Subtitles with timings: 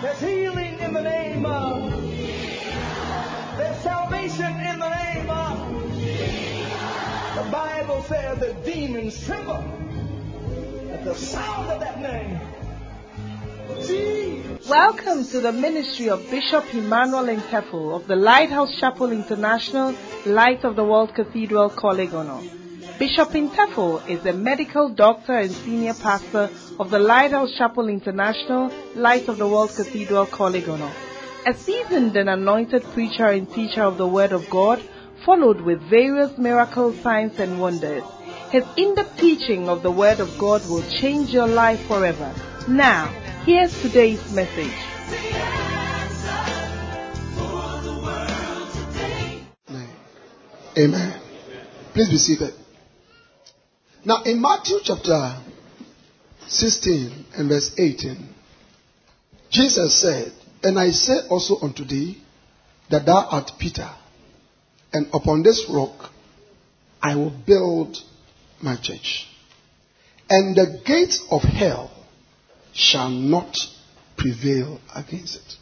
[0.00, 1.90] There's healing in the name of.
[3.56, 5.58] There's salvation in the name of.
[7.34, 9.64] The Bible says that demons tremble
[10.92, 12.40] at the sound of that name.
[13.84, 14.68] Jesus.
[14.68, 20.76] Welcome to the ministry of Bishop Emmanuel Intefel of the Lighthouse Chapel International, Light of
[20.76, 22.08] the World Cathedral, Korle
[23.00, 29.28] Bishop Intefel is a medical doctor and senior pastor of the Lighthouse Chapel International, Light
[29.28, 30.92] of the World Cathedral, Korle
[31.44, 34.80] A seasoned and anointed preacher and teacher of the Word of God,
[35.24, 38.04] followed with various miracles, signs, and wonders.
[38.50, 42.32] His in-depth teaching of the Word of God will change your life forever.
[42.68, 43.08] Now,
[43.44, 44.72] here's today's message.
[50.78, 51.20] Amen.
[51.92, 52.54] Please be seated.
[54.04, 55.34] Now, in Matthew chapter
[56.48, 58.28] 16 and verse 18,
[59.50, 60.32] Jesus said,
[60.62, 62.22] And I say also unto thee
[62.90, 63.88] that thou art Peter,
[64.92, 66.10] and upon this rock
[67.02, 67.96] I will build
[68.62, 69.26] my church.
[70.30, 71.90] And the gates of hell
[72.72, 73.56] shall not
[74.16, 75.56] prevail against it.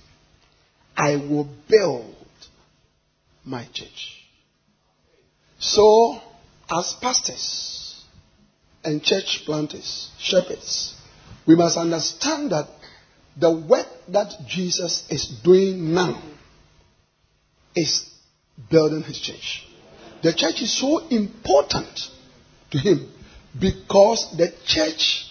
[0.97, 2.15] I will build
[3.45, 4.23] my church.
[5.59, 6.21] So,
[6.71, 7.86] as pastors
[8.87, 10.95] and church planters, shepherds,
[11.47, 12.69] we must understand that
[13.37, 16.23] the work that Jesus is doing now
[17.75, 18.09] is
[18.71, 19.67] building his church.
[20.23, 22.09] The church is so important
[22.71, 23.13] to him
[23.59, 25.27] because the church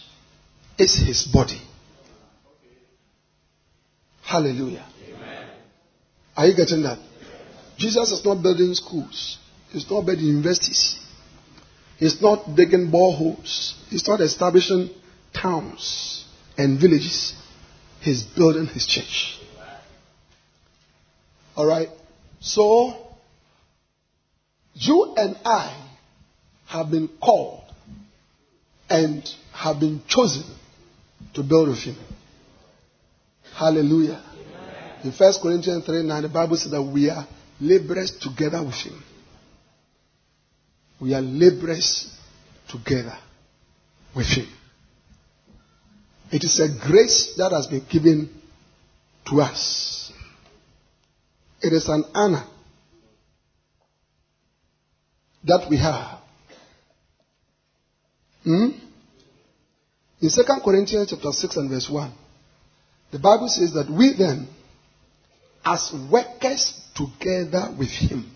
[0.77, 1.61] is his body.
[4.21, 4.85] Hallelujah.
[5.07, 5.49] Amen.
[6.35, 6.99] Are you getting that?
[7.77, 9.37] Jesus is not building schools.
[9.71, 10.99] He's not building universities.
[11.97, 13.73] He's not digging boreholes.
[13.89, 14.89] He's not establishing
[15.33, 16.25] towns
[16.57, 17.33] and villages.
[18.01, 19.39] He's building his church.
[21.55, 21.89] All right.
[22.39, 23.07] So,
[24.73, 25.89] you and I
[26.67, 27.63] have been called
[28.89, 30.43] and have been chosen
[31.33, 31.95] to build with him.
[33.55, 34.21] Hallelujah.
[35.03, 37.25] In 1 Corinthians 3 9, the Bible says that we are
[37.61, 39.01] laborers together with him.
[40.99, 42.15] We are laborers
[42.69, 43.17] together
[44.15, 44.47] with him.
[46.31, 48.29] It is a grace that has been given
[49.29, 50.11] to us.
[51.61, 52.45] It is an honor
[55.43, 56.19] that we have.
[58.43, 58.69] Hmm?
[60.21, 62.11] In 2 Corinthians chapter 6 and verse 1,
[63.11, 64.47] the Bible says that we then,
[65.63, 68.34] as workers together with him,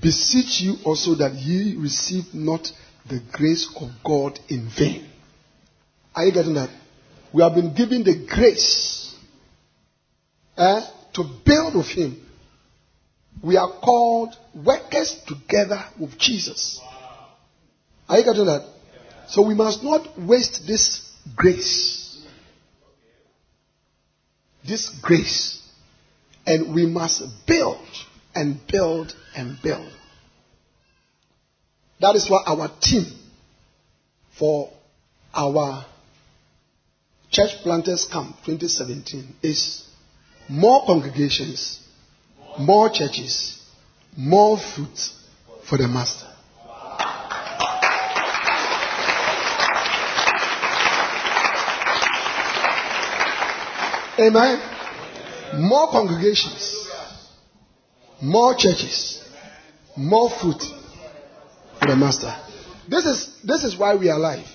[0.00, 2.70] beseech you also that ye receive not
[3.08, 5.08] the grace of God in vain.
[6.14, 6.70] Are you getting that?
[7.32, 9.14] We have been given the grace
[10.56, 10.80] eh,
[11.14, 12.22] to build with him.
[13.42, 16.80] We are called workers together with Jesus.
[18.08, 18.66] Are you getting that?
[19.28, 22.24] So we must not waste this grace.
[24.66, 25.62] This grace.
[26.46, 27.78] And we must build
[28.36, 29.90] and build and build.
[32.00, 33.06] That is why our team
[34.38, 34.70] for
[35.34, 35.84] our
[37.30, 39.88] Church Planters Camp 2017 is
[40.48, 41.80] more congregations,
[42.58, 43.62] more churches,
[44.16, 45.10] more fruit
[45.64, 46.26] for the Master.
[54.18, 54.60] Amen.
[55.60, 56.85] More congregations,
[58.20, 59.22] more churches,
[59.96, 60.62] more fruit
[61.80, 62.34] for the master.
[62.88, 64.46] This is this is why we are alive.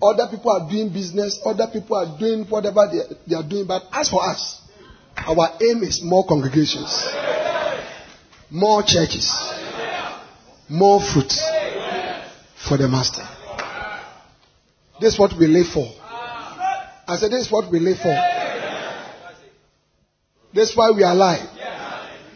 [0.00, 3.82] Other people are doing business, other people are doing whatever they, they are doing, but
[3.92, 4.60] as for us,
[5.16, 7.08] our aim is more congregations,
[8.48, 9.34] more churches,
[10.68, 11.32] more fruit
[12.68, 13.26] for the master.
[15.00, 15.86] This is what we live for.
[17.08, 18.16] I said, This is what we live for.
[20.54, 21.57] That's why we are alive.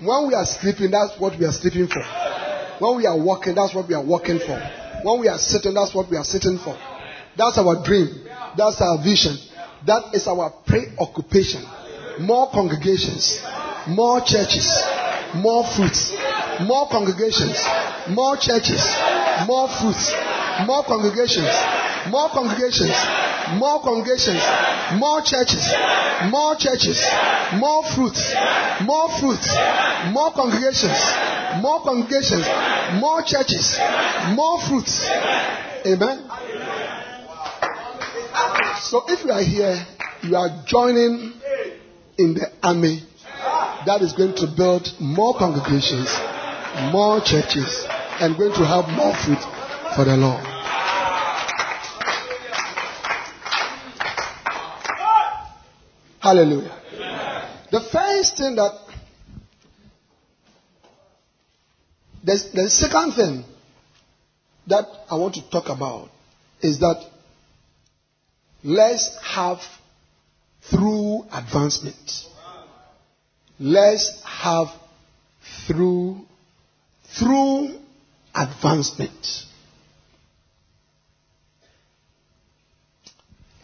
[0.04, 2.02] When we are sleeping, that's what we are sleeping for.
[2.78, 4.58] When we are walking, that's what we are walking for.
[5.04, 6.76] When we are sitting, that's what we are sitting for.
[7.37, 8.26] That's our dream.
[8.56, 9.38] That's our vision.
[9.87, 11.62] That is our preoccupation.
[12.20, 13.40] More congregations,
[13.88, 14.66] more churches,
[15.34, 16.12] more fruits,
[16.66, 17.56] more congregations,
[18.10, 18.82] more churches,
[19.46, 20.12] more fruits,
[20.66, 21.50] more congregations,
[22.10, 22.96] more congregations,
[23.58, 24.43] more congregations,
[24.99, 25.64] more churches,
[26.31, 26.99] more churches,
[27.58, 28.34] more fruits,
[28.82, 29.54] more fruits,
[30.12, 30.99] more congregations,
[31.62, 32.46] more congregations,
[33.00, 33.78] more churches,
[34.34, 35.08] more fruits.
[35.87, 36.28] Amen.
[38.81, 39.87] So if you are here
[40.22, 41.32] you are joining
[42.16, 43.02] in the army
[43.87, 46.08] that is going to build more congregations,
[46.93, 47.84] more churches,
[48.20, 49.43] and going to have more fruit
[49.96, 50.51] for the Lord.
[56.22, 56.70] Hallelujah.
[57.72, 58.70] The first thing that
[62.22, 63.44] the, the second thing
[64.69, 66.10] that I want to talk about
[66.60, 67.04] is that
[68.62, 69.58] let's have
[70.70, 72.28] through advancement.
[73.58, 74.68] Let's have
[75.66, 76.20] through
[77.18, 77.80] through
[78.32, 79.46] advancement.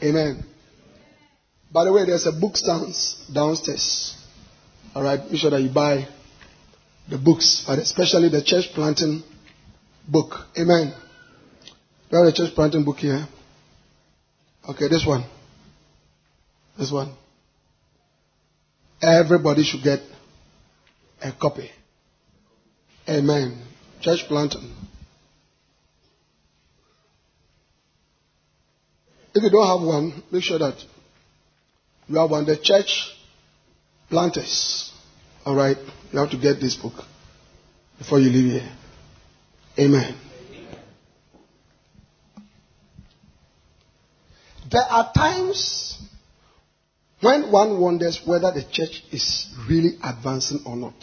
[0.02, 0.44] Amen.
[1.78, 4.16] By the way, there's a book stands downstairs.
[4.96, 6.08] All right, make sure that you buy
[7.08, 9.22] the books, especially the church planting
[10.08, 10.34] book.
[10.58, 10.92] Amen.
[12.10, 13.24] Do you have a church planting book here?
[14.68, 15.24] Okay, this one.
[16.76, 17.14] This one.
[19.00, 20.00] Everybody should get
[21.22, 21.70] a copy.
[23.08, 23.56] Amen.
[24.00, 24.68] Church planting.
[29.32, 30.74] If you don't have one, make sure that
[32.08, 32.42] you are one.
[32.42, 33.14] of The church
[34.08, 34.92] planters.
[35.44, 35.76] All right.
[36.12, 37.04] You have to get this book
[37.98, 38.72] before you leave here.
[39.78, 40.16] Amen.
[44.70, 45.98] There are times
[47.20, 50.94] when one wonders whether the church is really advancing or not.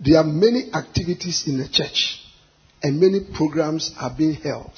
[0.00, 2.22] There are many activities in the church
[2.82, 4.70] and many programs are being held.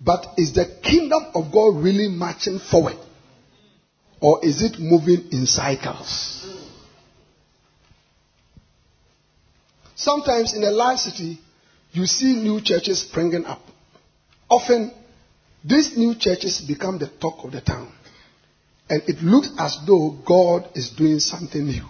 [0.00, 2.96] But is the kingdom of God really marching forward?
[4.20, 6.46] Or is it moving in cycles?
[9.94, 11.38] Sometimes in a large city,
[11.92, 13.60] you see new churches springing up.
[14.48, 14.92] Often,
[15.64, 17.92] these new churches become the talk of the town.
[18.88, 21.84] And it looks as though God is doing something new.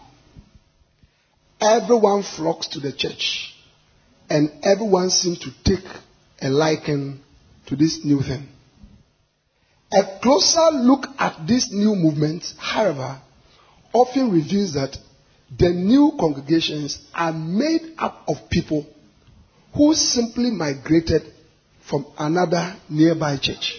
[1.60, 3.54] Everyone flocks to the church.
[4.28, 5.84] And everyone seems to take
[6.42, 7.20] a liking
[7.66, 8.48] to this new thing.
[9.92, 13.20] A closer look at this new movement, however,
[13.92, 14.96] often reveals that
[15.58, 18.86] the new congregations are made up of people
[19.74, 21.22] who simply migrated
[21.88, 23.74] from another nearby church.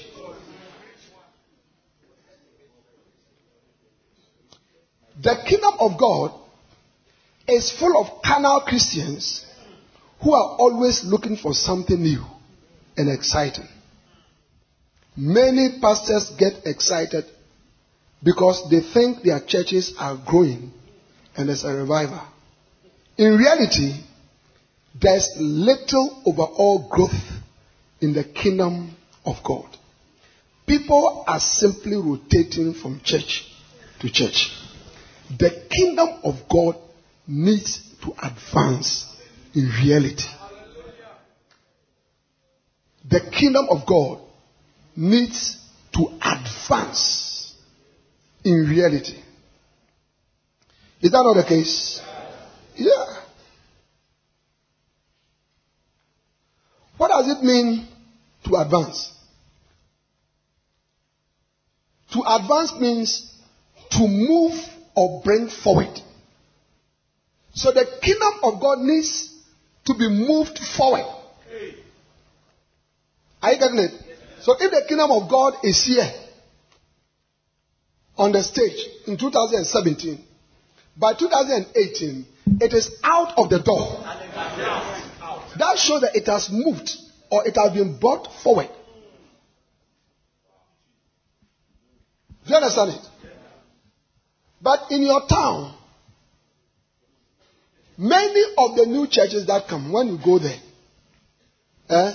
[5.21, 6.33] The kingdom of God
[7.47, 9.45] is full of carnal Christians
[10.21, 12.23] who are always looking for something new
[12.97, 13.67] and exciting.
[15.15, 17.25] Many pastors get excited
[18.23, 20.71] because they think their churches are growing
[21.35, 22.21] and there's a revival.
[23.17, 24.03] In reality,
[24.99, 27.41] there's little overall growth
[27.99, 29.65] in the kingdom of God.
[30.65, 33.45] People are simply rotating from church
[33.99, 34.51] to church.
[35.37, 36.77] The kingdom of God
[37.27, 39.05] needs to advance
[39.53, 40.27] in reality.
[43.09, 44.21] The kingdom of God
[45.01, 45.57] needs
[45.94, 47.56] to advance
[48.44, 49.18] in reality.
[51.01, 52.00] Is that not the case?
[52.75, 53.21] Yeah.
[56.98, 57.88] What does it mean
[58.45, 59.12] to advance?
[62.13, 63.34] To advance means
[63.91, 64.53] to move
[64.96, 66.00] or bring forward.
[67.55, 69.34] So the kingdom of God needs
[69.86, 71.05] to be moved forward.
[73.41, 74.11] Are you getting it?
[74.41, 76.12] So if the kingdom of God is here
[78.17, 80.24] on the stage in 2017,
[80.98, 82.25] by 2018,
[82.60, 84.00] it is out of the door.
[85.57, 86.91] That shows that it has moved
[87.29, 88.69] or it has been brought forward.
[92.45, 93.07] Do you understand it?
[94.62, 95.75] But in your town,
[97.98, 100.60] many of the new churches that come, when you go there,
[101.89, 102.13] eh,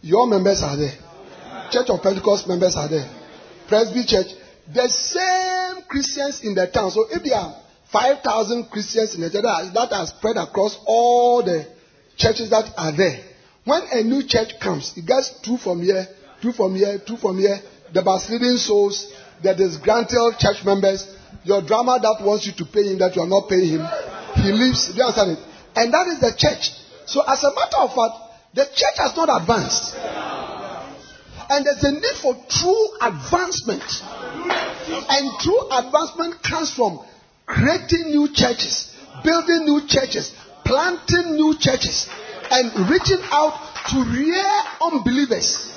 [0.00, 1.05] your members are there.
[1.70, 3.08] Church of Pentecost members are there.
[3.68, 4.28] Presby Church,
[4.72, 6.90] the same Christians in the town.
[6.90, 7.54] So if they are
[7.92, 11.66] 5,000 Christians in the church that are spread across all the
[12.16, 13.20] churches that are there.
[13.64, 16.06] When a new church comes, it gets two from here,
[16.42, 17.58] two from here, two from here.
[17.92, 21.06] The backsliding souls, the disgruntled church members,
[21.44, 23.86] your drummer that wants you to pay him that you are not paying him,
[24.34, 24.90] he leaves.
[24.90, 25.42] Do you understand it?
[25.76, 26.74] And that is the church.
[27.06, 28.14] So, as a matter of fact,
[28.54, 29.94] the church has not advanced.
[31.48, 33.84] And there's a need for true advancement.
[35.08, 37.04] And true advancement comes from
[37.46, 40.34] creating new churches, building new churches,
[40.64, 42.08] planting new churches,
[42.50, 43.54] and reaching out
[43.90, 45.72] to real unbelievers.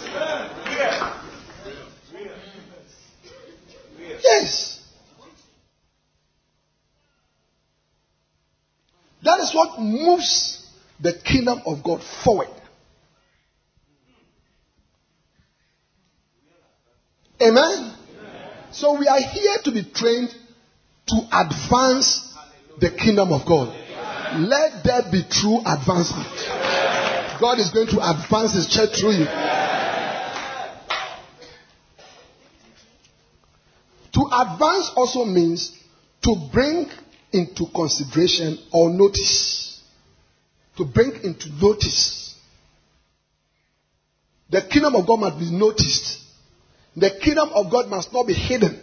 [4.23, 4.81] Yes.
[9.21, 10.67] That is what moves
[10.99, 12.49] the kingdom of God forward.
[17.41, 17.93] Amen.
[18.71, 20.35] So we are here to be trained
[21.07, 22.35] to advance
[22.79, 23.75] the kingdom of God.
[24.37, 26.27] Let there be true advancement.
[27.39, 29.25] God is going to advance His church through you.
[34.13, 35.75] To advance also means
[36.23, 36.87] to bring
[37.31, 39.81] into consideration or notice.
[40.77, 42.35] To bring into notice.
[44.49, 46.18] The kingdom of God must be noticed.
[46.99, 48.81] The kingdom of God must not be hidden.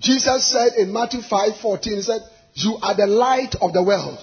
[0.00, 2.20] Jesus said in Matthew 5 14, He said,
[2.54, 4.18] You are the light of the world.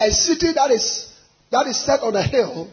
[0.00, 1.12] A city that is
[1.50, 2.68] that is set on a hill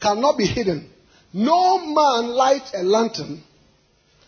[0.00, 0.88] cannot be hidden.
[1.32, 3.42] No man lights a lantern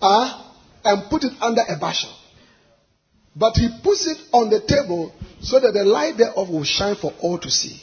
[0.01, 0.51] uh,
[0.85, 2.13] and put it under a bushel.
[3.37, 7.13] But he puts it on the table so that the light thereof will shine for
[7.21, 7.81] all to see.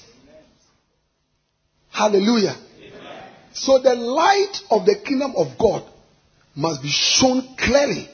[1.89, 2.55] Hallelujah.
[3.53, 5.83] So the light of the kingdom of God
[6.55, 8.07] must be shown clearly.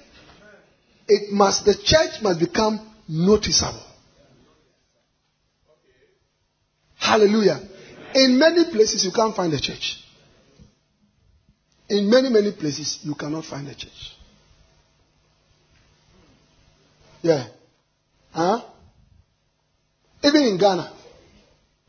[1.08, 3.84] It must, the church must become noticeable.
[6.98, 7.60] Hallelujah.
[8.16, 10.02] In many places you can't find a church.
[11.90, 14.16] In many, many places you cannot find a church.
[17.22, 17.48] Yeah.
[18.32, 18.62] Huh?
[20.24, 20.92] Even in Ghana,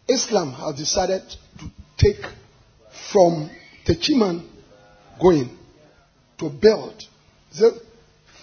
[0.08, 1.22] Islam has decided
[1.58, 2.24] to take
[3.12, 3.50] from
[3.86, 4.46] Techiman
[5.20, 5.56] going
[6.38, 7.02] to build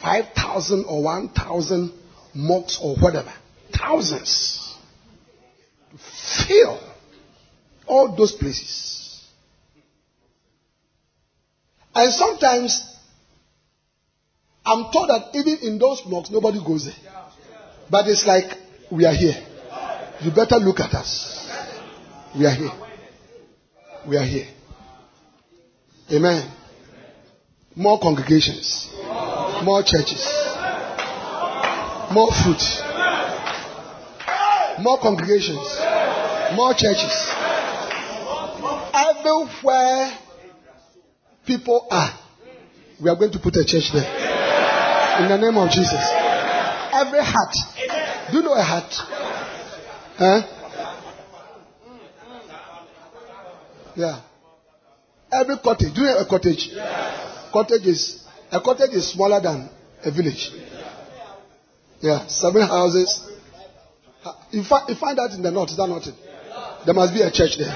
[0.01, 1.91] 5,000 or 1,000
[2.33, 3.33] mosques or whatever.
[3.71, 4.75] Thousands.
[5.91, 5.97] To
[6.47, 6.79] fill
[7.87, 9.23] all those places.
[11.95, 12.89] And sometimes
[14.65, 16.95] I'm told that even in those mosques nobody goes there.
[17.89, 18.57] But it's like
[18.91, 19.45] we are here.
[20.21, 21.49] You better look at us.
[22.35, 22.71] We are here.
[24.07, 24.47] We are here.
[26.11, 26.51] Amen.
[27.75, 28.89] More congregations,
[29.63, 30.23] more churches,
[32.11, 32.61] more fruit,
[34.79, 35.79] more congregations,
[36.53, 37.15] more churches.
[38.93, 40.17] Everywhere
[41.45, 42.19] people are,
[43.01, 45.23] we are going to put a church there.
[45.23, 46.03] In the name of Jesus.
[46.93, 47.55] Every heart.
[48.31, 48.93] Do you know a heart?
[50.17, 50.62] Huh?
[53.95, 54.21] Yeah.
[55.31, 55.93] Every cottage.
[55.93, 56.69] Do you know a cottage?
[56.71, 57.49] Yes.
[57.51, 59.69] Cottage is a cottage is smaller than
[60.03, 60.51] a village.
[62.01, 63.19] Yeah, seven houses.
[64.51, 66.13] You find, you find that in the north, is that not it?
[66.85, 67.75] There must be a church there.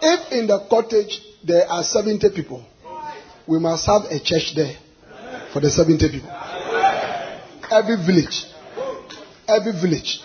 [0.00, 2.64] If in the cottage there are 70 people,
[3.46, 4.76] we must have a church there
[5.52, 6.30] for the 70 people.
[7.70, 8.44] Every village.
[9.48, 10.20] Every village.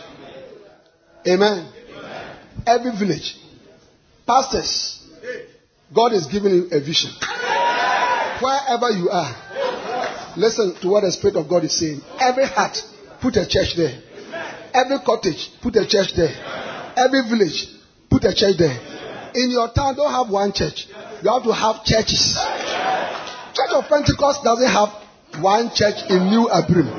[1.27, 1.71] Amen.
[2.67, 3.37] Every village.
[4.25, 4.99] Pastors,
[5.93, 7.11] God is giving you a vision.
[8.41, 9.35] Wherever you are,
[10.37, 12.01] listen to what the Spirit of God is saying.
[12.19, 12.77] Every heart,
[13.21, 14.01] put a church there.
[14.73, 16.33] Every cottage, put a church there.
[16.95, 17.67] Every village,
[18.09, 18.79] put a church there.
[19.35, 20.87] In your town, don't have one church.
[21.21, 22.37] You have to have churches.
[23.53, 24.89] Church of Pentecost doesn't have
[25.43, 26.89] one church in New Abirem.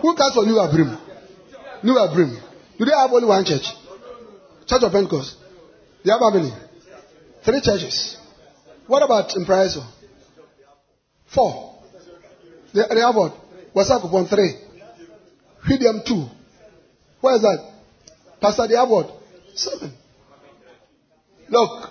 [0.00, 0.98] Who comes for New Abirem?
[1.82, 2.40] New Abirem.
[2.78, 3.66] Do they have only one church?
[4.66, 5.36] Church of Pentecost.
[6.06, 6.52] Have how many?
[7.44, 8.16] Three churches.
[8.86, 9.86] What about in Mpraeso?
[11.34, 11.78] Four.
[12.74, 13.34] They, they have what?
[13.74, 14.54] Wasakupon three.
[15.66, 16.26] Hidden two.
[17.20, 17.72] Where is that?
[18.40, 19.10] Pastor they have what?
[19.54, 19.92] Seven.
[21.48, 21.90] Look,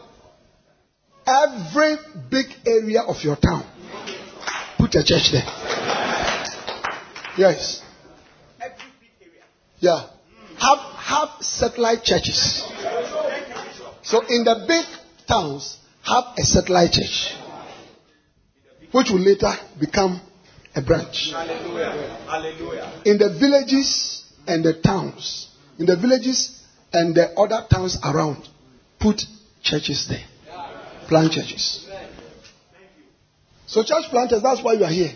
[1.28, 1.98] every
[2.30, 3.64] big area of your town,
[4.78, 5.44] put a church there.
[7.38, 7.82] Yes.
[8.60, 9.44] Every big area.
[9.80, 10.08] Yeah.
[10.60, 12.64] Have have satellite churches.
[14.10, 14.86] So in the big
[15.28, 17.36] towns, have a satellite church,
[18.92, 20.20] which will later become
[20.76, 21.30] a branch.
[21.32, 23.02] Hallelujah.
[23.06, 28.50] In the villages and the towns, in the villages and the other towns around,
[29.00, 29.22] put
[29.62, 30.26] churches there.
[31.08, 31.88] Plant churches.
[33.68, 35.14] So, church planters, that's why you are here.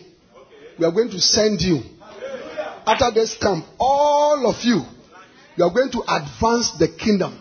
[0.77, 1.81] We are going to send you.
[2.85, 4.83] After this camp, all of you,
[5.55, 7.39] you are going to advance the kingdom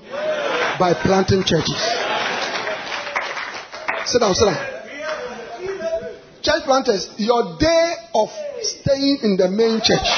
[0.78, 1.80] by planting churches.
[4.04, 4.56] Sit down, sit down.
[6.42, 8.28] Church planters, your day of
[8.62, 10.08] staying in the main church.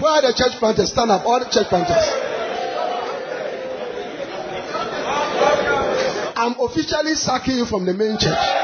[0.00, 0.90] Where are the church planters?
[0.90, 2.32] Stand up, all the church planters.
[6.36, 8.61] I'm officially sacking you from the main church.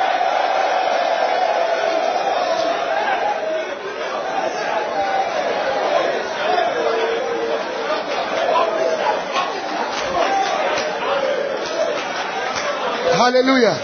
[13.29, 13.77] Hallelujah.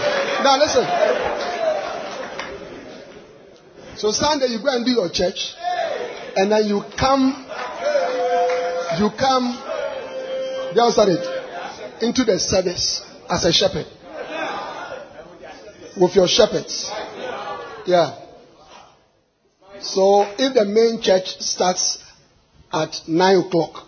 [0.43, 0.85] Now listen.
[3.95, 5.53] So Sunday you go and do your church,
[6.35, 7.45] and then you come,
[8.97, 9.53] you come,
[10.73, 13.85] you understand it, into the service as a shepherd
[15.95, 16.89] with your shepherds.
[17.85, 18.17] Yeah.
[19.79, 21.99] So if the main church starts
[22.73, 23.85] at nine o'clock,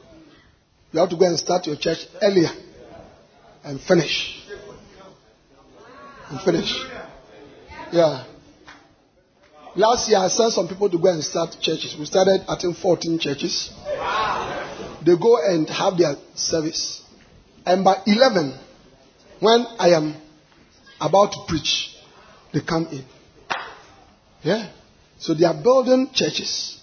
[0.91, 2.51] you have to go and start your church earlier
[3.63, 4.36] and finish
[6.29, 6.73] and finish.
[7.91, 8.25] Yeah.
[9.75, 11.95] Last year, I sent some people to go and start churches.
[11.97, 13.71] We started, I think, 14 churches.
[15.05, 17.03] They go and have their service.
[17.65, 18.57] And by 11,
[19.39, 20.15] when I am
[20.99, 21.95] about to preach,
[22.53, 23.05] they come in.
[24.41, 24.71] Yeah.
[25.19, 26.79] So they are building churches.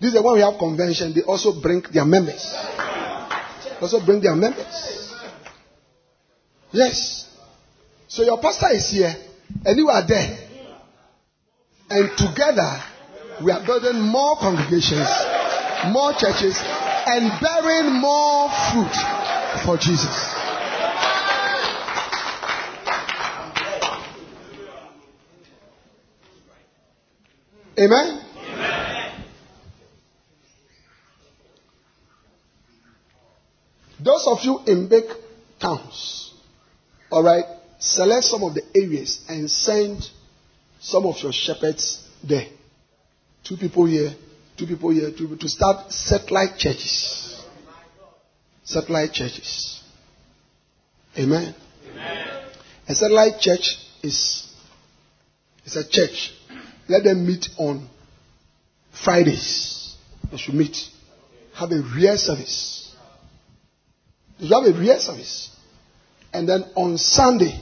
[0.00, 2.52] This is when we have convention, they also bring their members.
[3.80, 5.14] Also bring their members.
[6.72, 7.30] Yes.
[8.14, 9.12] So your pastor is here,
[9.64, 10.38] and you are there.
[11.90, 12.80] And together,
[13.42, 15.08] we are building more congregations,
[15.90, 18.94] more churches, and bearing more fruit
[19.64, 20.32] for Jesus.
[27.76, 28.20] Amen?
[28.46, 29.24] Amen?
[33.98, 35.02] Those of you in big
[35.58, 36.32] towns,
[37.10, 37.44] all right,
[37.84, 40.08] select some of the areas and send
[40.80, 42.46] some of your shepherds there.
[43.44, 44.14] Two people here,
[44.56, 47.42] two people here, two, to start satellite churches.
[48.64, 49.82] Satellite churches.
[51.18, 51.54] Amen.
[51.90, 52.44] Amen.
[52.88, 54.50] A satellite church is,
[55.66, 56.32] is a church.
[56.88, 57.88] Let them meet on
[59.04, 59.96] Fridays.
[60.30, 60.76] They should meet.
[61.54, 62.94] Have a real service.
[64.38, 65.50] They should have a real service.
[66.32, 67.60] And then on Sunday,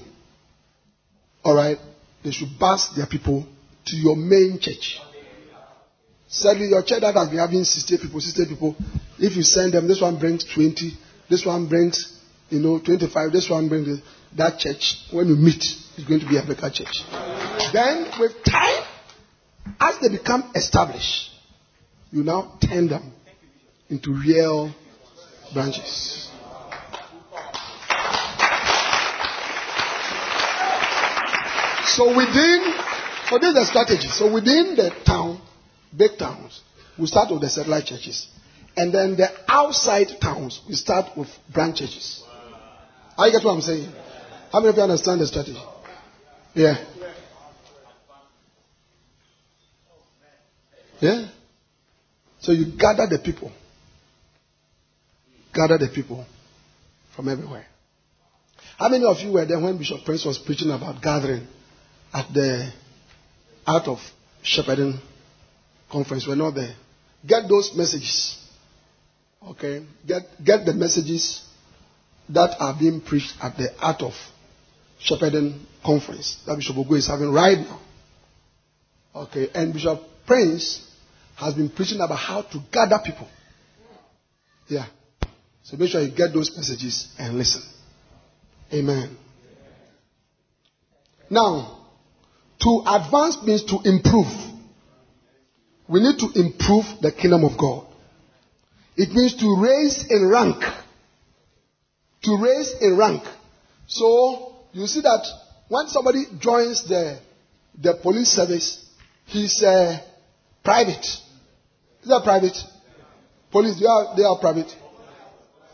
[1.44, 1.78] all right,
[2.24, 3.46] they should pass their people
[3.86, 5.00] to your main church.
[6.28, 8.76] Sadly, your church that has been having 60 people, 60 people,
[9.18, 10.92] if you send them, this one brings 20,
[11.28, 14.00] this one brings, you know, 25, this one brings
[14.36, 14.96] that church.
[15.10, 15.62] When you meet,
[15.96, 17.02] it's going to be a bigger church.
[17.72, 18.84] Then, with time,
[19.78, 21.30] as they become established,
[22.10, 23.12] you now turn them
[23.90, 24.74] into real
[25.52, 26.30] branches.
[31.94, 32.74] So within,
[33.28, 34.08] so this is the strategy.
[34.08, 35.42] So within the town,
[35.94, 36.62] big towns,
[36.98, 38.28] we start with the satellite churches.
[38.76, 42.24] And then the outside towns, we start with branch churches.
[43.18, 43.92] You get what I'm saying?
[44.50, 45.62] How many of you understand the strategy?
[46.54, 46.82] Yeah.
[51.00, 51.28] Yeah.
[52.40, 53.52] So you gather the people.
[55.52, 56.24] Gather the people
[57.14, 57.66] from everywhere.
[58.78, 61.46] How many of you were there when Bishop Prince was preaching about gathering?
[62.12, 62.72] At the
[63.66, 63.98] Art of
[64.42, 64.98] Shepherding
[65.90, 66.26] conference.
[66.26, 66.74] We're not there.
[67.26, 68.38] Get those messages.
[69.46, 69.84] Okay?
[70.06, 71.42] Get, get the messages
[72.28, 74.12] that are being preached at the Art of
[74.98, 77.80] Shepherding conference that Bishop Ogo is having right now.
[79.14, 79.48] Okay?
[79.54, 80.88] And Bishop Prince
[81.36, 83.28] has been preaching about how to gather people.
[84.68, 84.86] Yeah.
[85.64, 87.62] So make sure you get those messages and listen.
[88.72, 89.16] Amen.
[91.28, 91.81] Now,
[92.62, 94.30] to advance means to improve.
[95.88, 97.86] We need to improve the kingdom of God.
[98.96, 100.62] It means to raise in rank.
[102.22, 103.22] To raise in rank.
[103.86, 105.26] So, you see that
[105.68, 107.18] when somebody joins the,
[107.78, 108.86] the police service,
[109.26, 109.98] he's uh,
[110.62, 111.04] private.
[112.02, 112.56] Is that private?
[113.50, 114.72] Police, they are, they are private.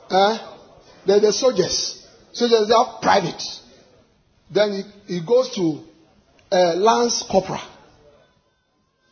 [0.08, 0.38] Uh,
[1.06, 2.06] they're the soldiers.
[2.32, 3.42] Soldiers, they are private.
[4.50, 4.72] Then
[5.06, 5.84] he, he goes to
[6.50, 7.60] uh, lance corporal.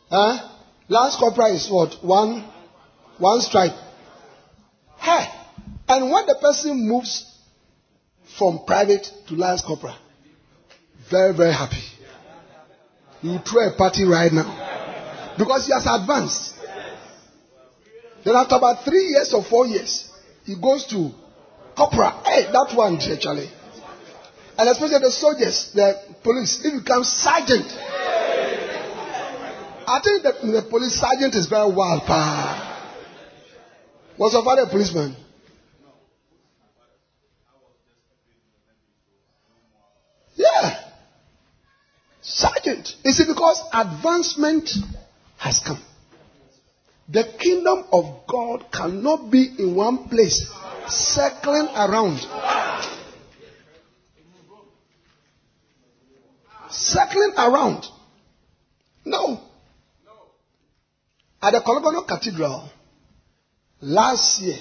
[0.09, 0.49] Huh?
[0.89, 2.03] Lance corporal is what?
[2.03, 2.47] One,
[3.17, 3.73] one stripe.
[4.97, 5.25] Hey,
[5.87, 7.25] and when the person moves
[8.37, 9.95] from private to lance corporal,
[11.09, 11.83] very, very happy.
[13.21, 15.35] You throw a party right now.
[15.37, 16.55] Because he has advanced.
[18.23, 20.09] Then after about three years or four years,
[20.45, 21.11] he goes to
[21.75, 22.21] corporal.
[22.25, 23.49] Hey, that one, Charlie.
[24.57, 27.65] And especially the soldiers, the police, if you become sergeant.
[29.89, 32.03] I think the, the police sergeant is very wild.
[32.03, 32.63] Pa.
[34.17, 35.15] Was your father a policeman?
[42.37, 42.93] Sergeant.
[43.05, 44.69] You see, because advancement
[45.37, 45.81] has come.
[47.07, 50.45] The kingdom of God cannot be in one place,
[50.87, 52.19] circling around.
[56.69, 57.85] Circling around.
[59.05, 59.41] No.
[61.41, 62.69] At the Korle Gonno Cathedral,
[63.81, 64.57] last year,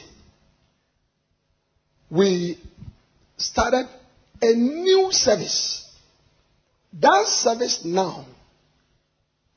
[2.10, 2.58] we
[3.36, 3.88] started
[4.42, 5.82] a new service.
[6.92, 8.26] That service now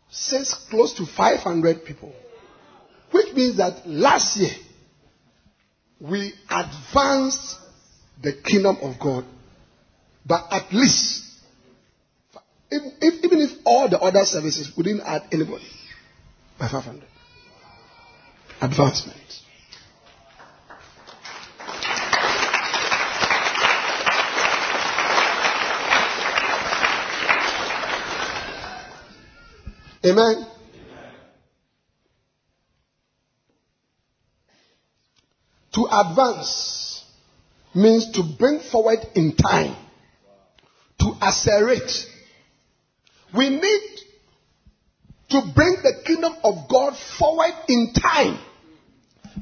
[0.09, 2.13] says close to 500 people,
[3.11, 4.51] which means that last year
[5.99, 7.57] we advanced
[8.21, 9.25] the kingdom of God,
[10.25, 11.23] but at least,
[12.71, 15.65] if, if, even if all the other services we didn't add anybody,
[16.59, 17.03] by 500.
[18.61, 19.17] Advancement.
[30.05, 30.47] Amen.
[35.73, 37.03] To advance
[37.75, 39.75] means to bring forward in time,
[40.99, 42.07] to accelerate.
[43.35, 43.81] We need
[45.29, 48.39] to bring the kingdom of God forward in time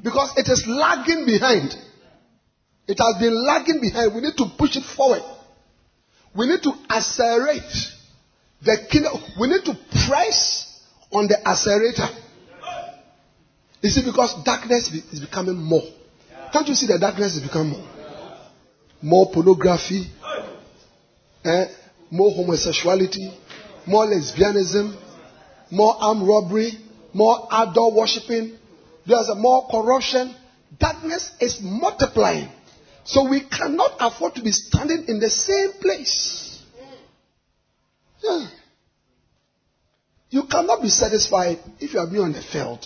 [0.03, 1.75] because it is lagging behind.
[2.87, 4.13] It has been lagging behind.
[4.13, 5.23] We need to push it forward.
[6.35, 7.61] We need to accelerate
[8.61, 9.13] the kingdom.
[9.39, 12.07] We need to press on the accelerator.
[13.81, 15.83] You see, because darkness is becoming more.
[16.51, 17.87] Can't you see that darkness is becoming more?
[19.01, 20.07] More pornography,
[21.45, 21.65] eh?
[22.09, 23.31] more homosexuality,
[23.87, 24.95] more lesbianism,
[25.71, 26.71] more armed robbery,
[27.13, 28.57] more idol worshipping.
[29.05, 30.35] There's more corruption.
[30.77, 32.49] Darkness is multiplying.
[33.05, 36.61] So we cannot afford to be standing in the same place.
[38.21, 38.47] Yeah.
[40.29, 42.85] You cannot be satisfied if you have been on the field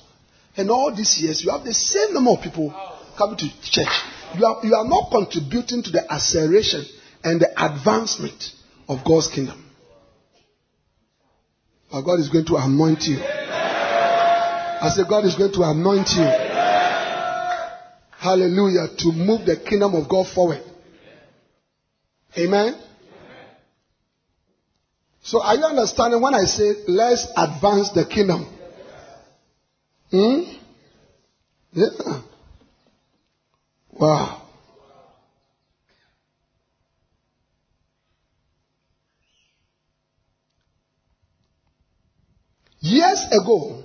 [0.58, 2.74] and all these years you have the same number of people
[3.18, 3.88] coming to church.
[4.38, 6.86] You are, you are not contributing to the acceleration
[7.24, 8.54] and the advancement
[8.88, 9.61] of God's kingdom.
[11.92, 13.18] But God is going to anoint you.
[13.22, 16.24] I say, God is going to anoint you.
[18.18, 18.96] Hallelujah.
[18.98, 20.62] To move the kingdom of God forward.
[22.38, 22.80] Amen.
[25.24, 28.48] So are you understanding when I say let's advance the kingdom?
[30.10, 30.42] Hmm?
[31.74, 32.22] Yeah.
[33.92, 34.41] Wow.
[42.82, 43.84] Years ago,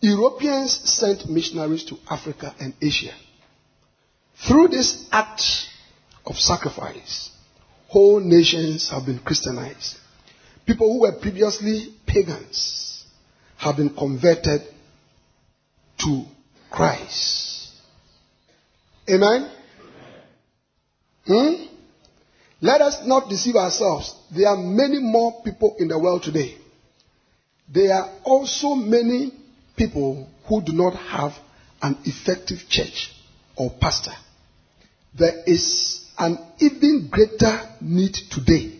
[0.00, 3.14] Europeans sent missionaries to Africa and Asia.
[4.46, 5.42] Through this act
[6.26, 7.30] of sacrifice,
[7.88, 9.96] whole nations have been Christianized.
[10.66, 13.06] People who were previously pagans
[13.56, 14.62] have been converted
[16.00, 16.24] to
[16.70, 17.70] Christ.
[19.08, 19.50] Amen?
[21.26, 21.54] Hmm?
[22.60, 24.14] Let us not deceive ourselves.
[24.30, 26.56] There are many more people in the world today.
[27.72, 29.32] There are also many
[29.76, 31.32] people who do not have
[31.82, 33.12] an effective church
[33.56, 34.14] or pastor.
[35.16, 38.78] There is an even greater need today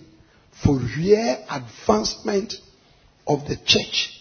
[0.63, 2.55] for real advancement
[3.27, 4.21] of the church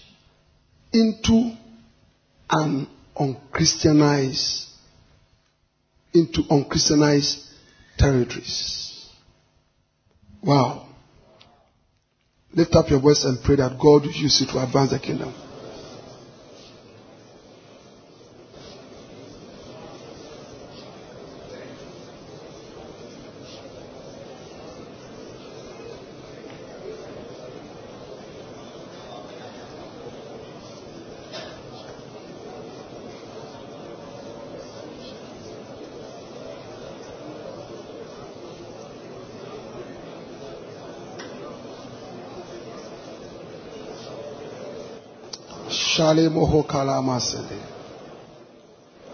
[0.94, 1.56] into
[2.50, 4.66] an unchristianized
[6.14, 7.46] into unchristianized
[7.98, 9.10] territories.
[10.42, 10.87] Wow.
[12.58, 15.32] Lift up your voice and pray that God use you to advance the kingdom.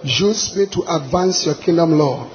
[0.04, 2.28] Use me to advance your kingdom, Lord.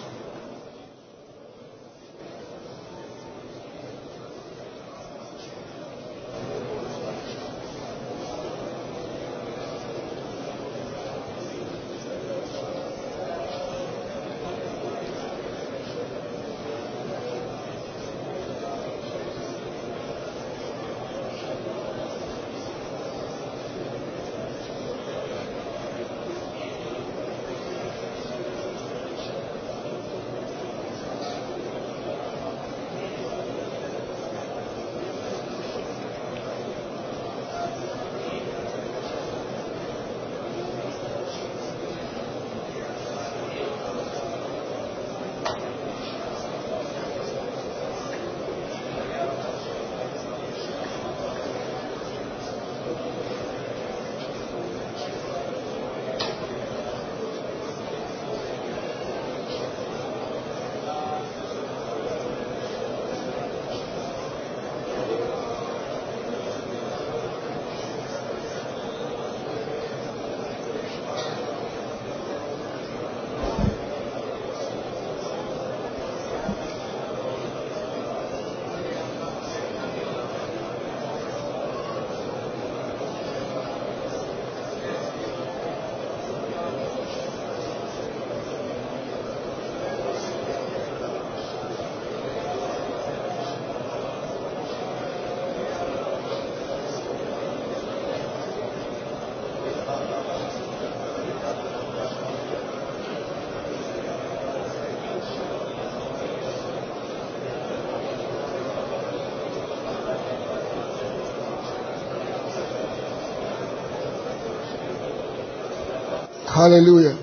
[116.58, 117.16] Hallelujah.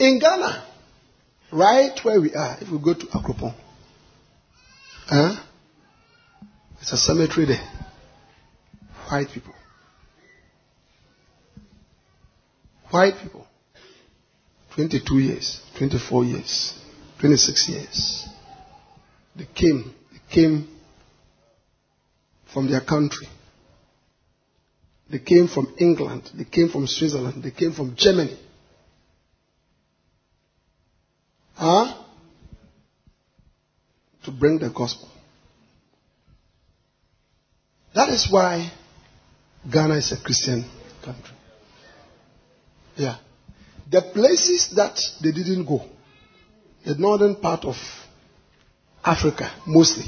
[0.00, 0.64] In Ghana,
[1.52, 3.54] right where we are, if we go to Akropong,
[5.06, 5.36] huh?
[6.80, 7.70] It's a cemetery there.
[9.08, 9.54] White people.
[12.90, 13.46] White people.
[14.74, 16.80] 22 years, 24 years,
[17.20, 18.28] 26 years.
[19.36, 20.66] They came, they came
[22.52, 23.28] from their country.
[25.10, 26.30] They came from England.
[26.34, 27.42] They came from Switzerland.
[27.42, 28.38] They came from Germany.
[31.54, 31.94] Huh?
[34.24, 35.08] To bring the gospel.
[37.94, 38.70] That is why
[39.70, 40.64] Ghana is a Christian
[41.02, 41.34] country.
[42.96, 43.16] Yeah.
[43.90, 45.84] The places that they didn't go,
[46.84, 47.76] the northern part of
[49.02, 50.04] Africa mostly,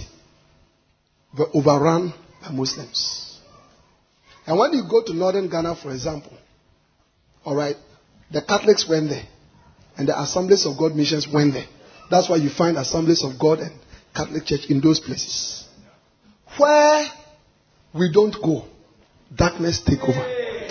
[1.36, 3.29] were overrun by Muslims.
[4.50, 6.32] And when you go to northern Ghana, for example,
[7.44, 7.76] all right,
[8.32, 9.22] the Catholics went there,
[9.96, 11.66] and the Assemblies of God missions went there.
[12.10, 13.70] That's why you find Assemblies of God and
[14.12, 15.68] Catholic Church in those places.
[16.58, 17.06] Where
[17.94, 18.64] we don't go,
[19.32, 20.66] darkness take over.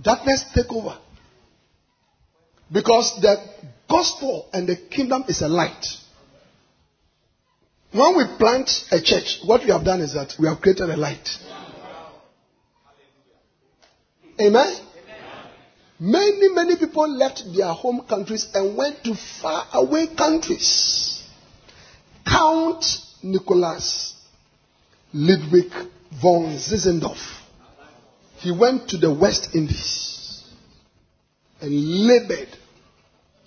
[0.00, 0.96] Darkness take over.
[2.72, 3.44] Because the
[3.90, 5.84] gospel and the kingdom is a light.
[7.94, 10.96] When we plant a church, what we have done is that we have created a
[10.96, 11.28] light.
[14.40, 14.74] Amen?
[16.00, 21.22] Many, many people left their home countries and went to far away countries.
[22.26, 22.84] Count
[23.22, 24.16] Nicholas
[25.12, 25.70] Ludwig
[26.20, 27.42] von Zinzendorf.
[28.38, 30.42] He went to the West Indies
[31.60, 31.70] and
[32.08, 32.48] labored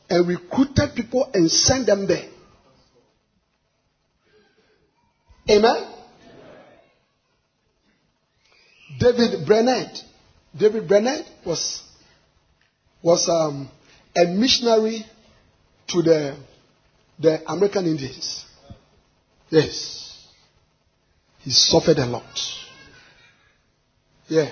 [0.10, 2.30] and recruited people and sent them there.
[5.50, 5.94] Amen?
[9.00, 9.92] David Brainerd.
[10.58, 11.84] David Brainerd was,
[13.02, 13.70] was um,
[14.16, 15.06] a missionary
[15.88, 16.38] to the,
[17.20, 18.46] the American Indians.
[19.50, 20.28] Yes.
[21.40, 22.24] He suffered a lot.
[24.28, 24.52] Yeah.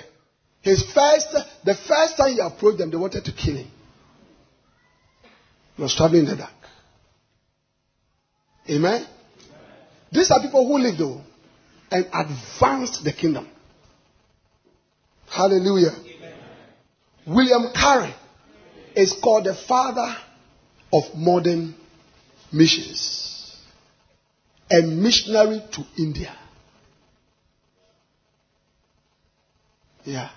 [0.62, 1.28] His first,
[1.64, 3.70] the first time he approached them, they wanted to kill him.
[5.76, 6.52] He was traveling in the dark.
[8.70, 9.06] Amen?
[10.12, 11.20] These are people who lived though
[11.90, 13.48] and advanced the kingdom.
[15.28, 15.90] Hallelujah.
[15.90, 16.34] Amen.
[17.26, 18.14] William Carey
[18.94, 20.16] is called the father
[20.92, 21.74] of modern
[22.52, 23.56] missions.
[24.70, 26.34] A missionary to India.
[30.04, 30.30] Yeah.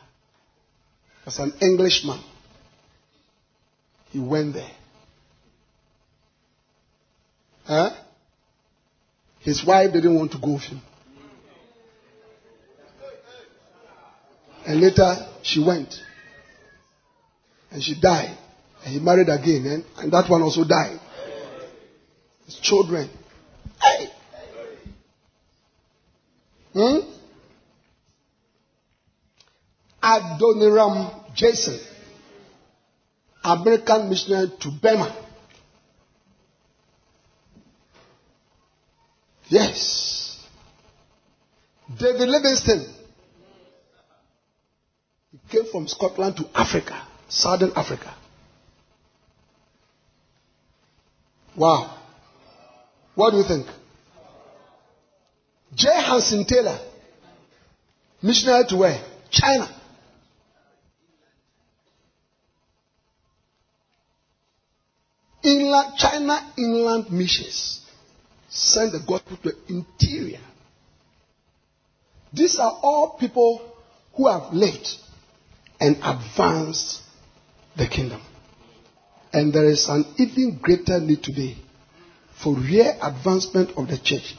[1.26, 2.20] As an Englishman,
[4.12, 4.72] he went there.
[7.66, 7.92] Huh?
[9.40, 10.82] His wife didn't want to go with him.
[14.66, 15.94] And later she went.
[17.72, 18.38] And she died.
[18.84, 19.66] And he married again.
[19.66, 21.00] And, and that one also died.
[22.46, 23.10] His children.
[23.82, 24.10] Hey!
[26.74, 27.00] Hmm?
[30.02, 31.80] Adoniram Jayson,
[33.44, 35.29] American missionary to Burma.
[39.70, 40.48] Yes.
[42.00, 42.86] David Livingstone.
[45.32, 48.16] He came from Scotland to Africa, Southern Africa.
[51.56, 51.98] Wow.
[53.14, 53.68] What do you think?
[55.76, 55.88] J.
[55.92, 56.80] Hudson Taylor,
[58.24, 59.00] missionary to where?
[59.30, 59.70] China.
[65.44, 67.80] Inland, China inland missions
[68.50, 70.40] send the gospel to the interior.
[72.34, 73.62] These are all people
[74.16, 74.88] who have lived
[75.80, 77.02] and advanced
[77.78, 78.22] the kingdom.
[79.32, 81.56] And there is an even greater need today
[82.44, 84.36] for real advancement of the church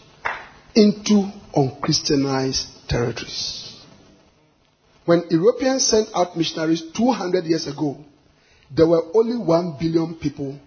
[0.75, 3.77] into unchristianized territories.
[5.05, 7.97] When Europeans sent out missionaries 200 years ago,
[8.75, 10.59] there were only 1 billion people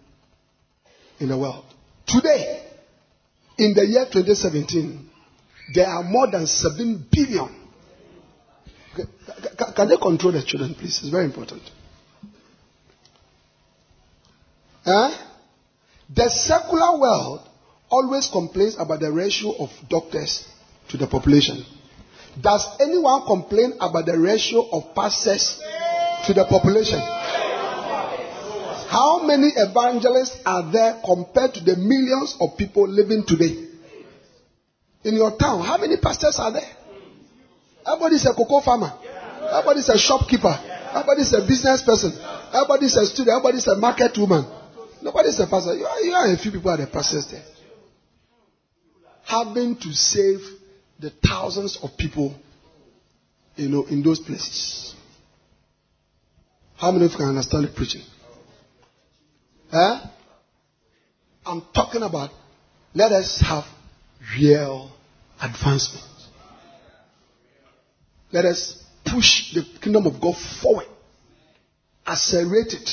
[1.20, 1.64] in the world.
[2.06, 2.63] Today,
[3.58, 5.10] in the year 2017,
[5.74, 7.50] there are more than 7 billion.
[9.76, 11.00] Can they control the children, please?
[11.02, 11.62] It's very important.
[14.84, 15.12] Huh?
[16.14, 17.48] The secular world
[17.90, 20.48] always complains about the ratio of doctors
[20.90, 21.64] to the population.
[22.40, 25.60] Does anyone complain about the ratio of pastors
[26.26, 27.00] to the population?
[28.94, 33.70] How many evangelists are there compared to the millions of people living today?
[35.04, 36.70] In your town, how many pastors are there?
[37.88, 38.94] Everybody's a cocoa farmer.
[39.50, 40.54] Everybody's a shopkeeper.
[40.94, 42.14] Everybody's a business person.
[42.54, 43.36] Everybody's a student.
[43.36, 44.46] Everybody's a market woman.
[45.02, 45.74] Nobody's a pastor.
[45.74, 47.44] You are, you are a few people are the pastors there.
[49.26, 50.40] Having to save
[51.00, 52.36] the thousands of people,
[53.56, 54.94] you know, in those places.
[56.78, 58.04] How many of you can understand the preaching?
[59.74, 62.30] I'm talking about
[62.94, 63.66] let us have
[64.38, 64.92] real
[65.42, 66.06] advancement.
[68.32, 70.86] Let us push the kingdom of God forward.
[72.06, 72.90] Accelerate it.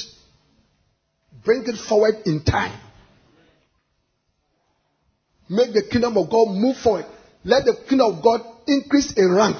[1.44, 2.78] Bring it forward in time.
[5.48, 7.06] Make the kingdom of God move forward.
[7.44, 9.56] Let the kingdom of God increase in rank.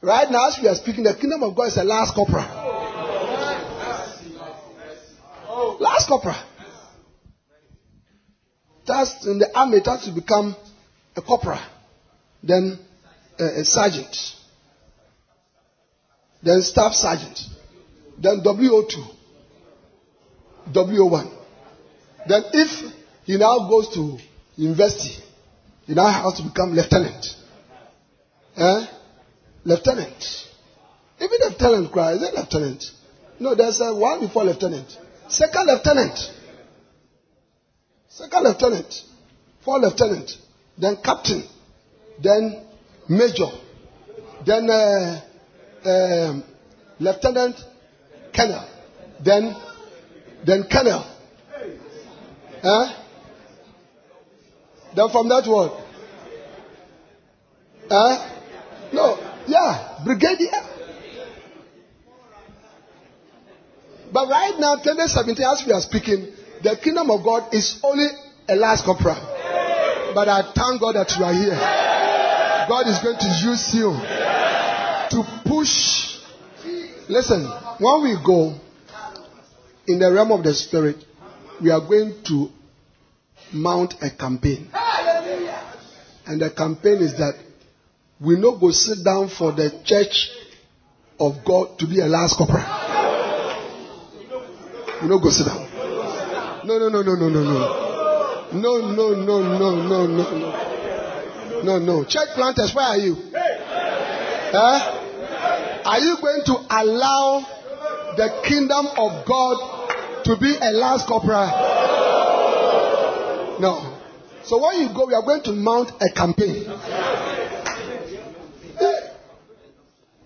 [0.00, 2.73] Right now, as we are speaking, the kingdom of God is a last corporal.
[6.04, 6.36] Last corporal.
[8.86, 10.54] That's in the army, it has to become
[11.16, 11.60] a corporal,
[12.42, 12.78] then
[13.38, 14.14] a, a sergeant,
[16.42, 17.40] then staff sergeant,
[18.18, 19.14] then WO2,
[20.72, 21.32] WO1.
[22.28, 22.92] Then if
[23.24, 24.18] he now goes to
[24.56, 25.22] university,
[25.86, 27.26] he now has to become lieutenant.
[28.56, 28.86] Eh?
[29.64, 30.48] Lieutenant.
[31.18, 32.84] Even lieutenant cry, is it lieutenant?
[33.40, 34.98] No, there's a one before lieutenant.
[35.28, 36.18] Second lieutenant.
[38.08, 39.02] Second lieutenant.
[39.64, 40.30] Four lieutenant.
[40.78, 41.44] Then captain.
[42.22, 42.64] Then
[43.08, 43.50] major.
[44.44, 45.20] Then uh,
[45.84, 46.40] uh,
[46.98, 47.56] lieutenant
[48.34, 48.68] colonel.
[49.20, 49.56] Then
[50.44, 51.04] then colonel.
[52.62, 52.92] Huh?
[54.94, 55.72] Then from that word.
[57.90, 58.30] Huh?
[58.92, 60.73] No, yeah, brigadier.
[64.14, 66.28] But right now, 2017, as we are speaking,
[66.62, 68.06] the kingdom of God is only
[68.48, 69.18] a last corporal.
[70.14, 71.58] But I thank God that you are here.
[72.68, 73.90] God is going to use you
[75.10, 76.20] to push.
[77.08, 77.44] Listen,
[77.80, 78.54] when we go
[79.88, 81.04] in the realm of the spirit,
[81.60, 82.50] we are going to
[83.52, 84.70] mount a campaign.
[86.24, 87.34] And the campaign is that
[88.20, 90.30] we no go sit down for the church
[91.18, 92.83] of God to be a last corporal.
[95.02, 95.68] We no go sit down.
[96.64, 97.84] No, no, no, no, no, no, no.
[98.52, 101.62] No, no, no, no, no, no, no.
[101.62, 102.04] No, no.
[102.04, 103.16] Church planters, where are you?
[104.52, 105.00] Huh?
[105.84, 107.46] Are you going to allow
[108.16, 111.46] the kingdom of God to be a last corporal?
[113.60, 113.98] No.
[114.44, 116.66] So when you go, we are going to mount a campaign.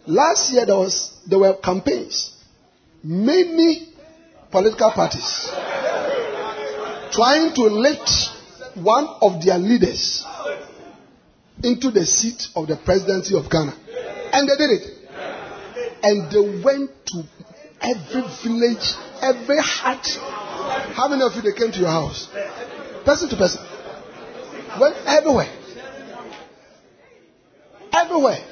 [0.06, 2.34] Last year there was there were campaigns.
[3.02, 3.88] Many
[4.50, 5.50] political parties
[7.12, 8.30] trying to lift
[8.74, 10.24] one of their leaders
[11.62, 13.74] into the seat of the presidency of Ghana.
[14.32, 14.94] And they did it.
[16.02, 17.24] And they went to
[17.80, 20.06] every village, every hut.
[20.94, 22.28] How many of you they came to your house?
[23.04, 23.64] Person to person.
[24.80, 25.52] Went everywhere.
[27.92, 28.44] Everywhere.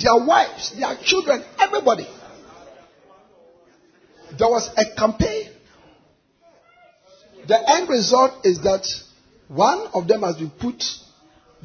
[0.00, 2.06] Their wives, their children, everybody.
[4.38, 5.50] There was a campaign.
[7.46, 8.86] The end result is that
[9.48, 10.84] one of them has been put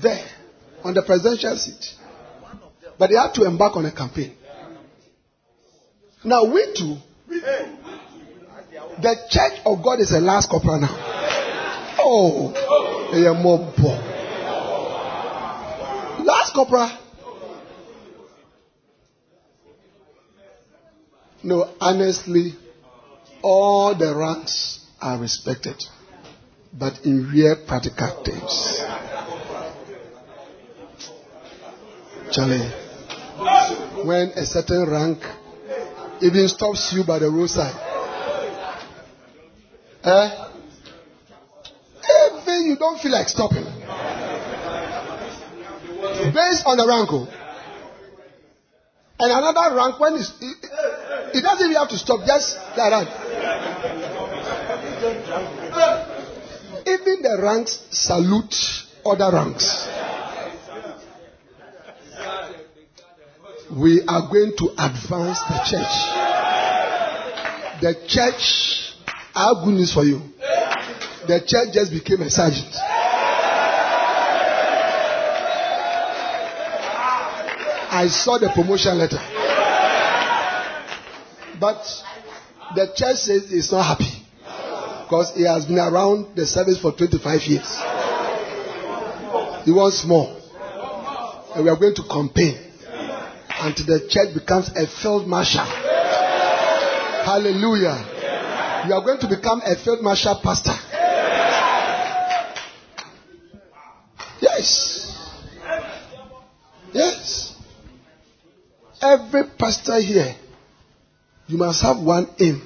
[0.02, 0.26] there
[0.84, 1.94] on the presidential seat.
[2.98, 4.36] But they had to embark on a campaign.
[6.24, 6.98] Now, we too,
[9.02, 10.96] the church of God is a last corporal now.
[12.00, 12.54] Oh,
[13.44, 13.78] mob.
[16.26, 16.90] Last corporal.
[21.44, 22.56] No, honestly,
[23.44, 25.76] all the ranks are respected,
[26.72, 28.82] but in real practical terms.
[32.32, 32.72] Charlie,
[34.06, 35.20] when a certain rank
[36.22, 37.76] even stops you by the roadside,
[40.04, 40.50] eh?
[42.42, 43.66] Even you don't feel like stopping.
[46.34, 47.10] Based on the rank.
[47.12, 47.28] oh.
[49.20, 50.28] And another rank, when it,
[51.34, 53.23] it doesn't even have to stop, just like that.
[56.86, 58.56] Even the ranks salute
[59.06, 59.88] other ranks.
[63.70, 65.94] We are going to advance the church.
[67.82, 68.94] The church,
[69.36, 70.22] I have good news for you.
[71.28, 72.74] The church just became a sergeant.
[77.96, 79.20] I saw the promotion letter.
[81.60, 81.86] But
[82.76, 84.12] the church says it's not happy
[85.04, 87.78] because he has been around the service for 25 years.
[89.66, 90.36] He wants more.
[91.56, 92.58] And we are going to campaign
[93.62, 95.64] until the church becomes a field marshal.
[97.24, 98.10] Hallelujah.
[98.88, 100.74] You are going to become a field marshal pastor.
[104.42, 105.16] Yes.
[106.92, 107.56] Yes.
[109.02, 110.36] Every pastor here,
[111.54, 112.64] you must have one aim.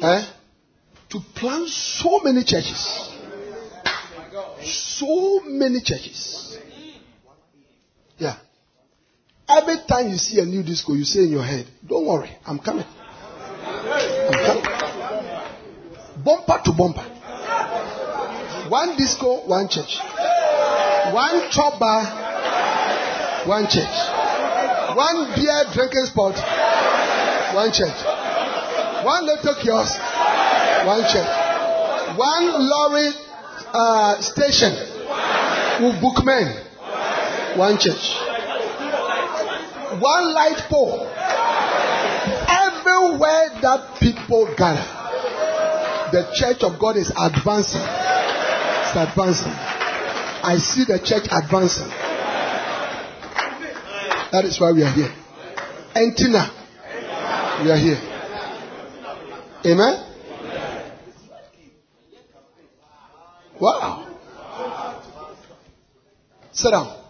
[0.00, 0.26] Eh?
[1.10, 3.10] To plant so many churches.
[4.62, 6.56] So many churches.
[8.18, 8.36] Yeah.
[9.48, 12.60] Every time you see a new disco, you say in your head, Don't worry, I'm
[12.60, 12.86] coming.
[12.86, 14.64] I'm coming.
[16.24, 17.02] Bumper to bumper.
[18.68, 19.98] One disco, one church.
[21.12, 22.04] One chop bar,
[23.48, 23.96] one church.
[24.94, 26.34] One beer drinking spot,
[27.58, 27.98] one church.
[29.04, 29.98] One little kiosk,
[30.86, 31.32] one church.
[32.16, 33.10] One lorry
[33.74, 34.72] uh, station
[35.82, 36.46] with bookmen,
[37.58, 38.14] one church.
[39.98, 41.02] One light pole.
[42.46, 44.86] Everywhere that people gather,
[46.12, 47.82] the church of God is advancing.
[47.82, 49.52] It's advancing.
[50.50, 51.88] I see the church advancing.
[54.30, 55.12] That is why we are here.
[55.96, 56.57] Antina,
[57.62, 58.00] we are here.
[59.66, 60.04] Amen.
[63.60, 64.06] Wow.
[66.52, 67.07] Sit down.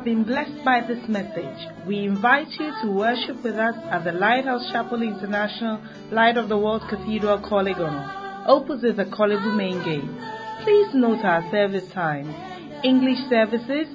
[0.00, 1.68] Have been blessed by this message.
[1.86, 5.78] We invite you to worship with us at the Lighthouse Chapel International
[6.10, 10.10] Light of the World Cathedral Korle Gonno, opposite the Korle Bu main gate.
[10.64, 12.34] Please note our service times.
[12.82, 13.88] English services,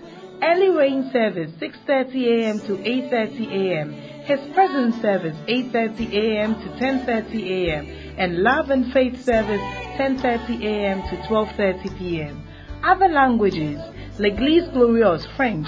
[0.43, 2.59] early rain service 6:30 a.m.
[2.59, 3.91] to 8:30 a.m.
[4.29, 6.53] His presence service 8:30 a.m.
[6.53, 8.15] to 10:30 a.m.
[8.19, 9.65] and Love and Faith service
[9.97, 11.01] 10:30 a.m.
[11.09, 12.47] to 12:30 p.m.
[12.83, 13.81] Other languages
[14.19, 15.67] L'Église Glorieuse French